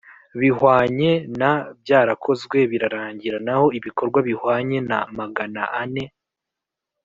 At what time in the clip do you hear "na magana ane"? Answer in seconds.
4.89-6.05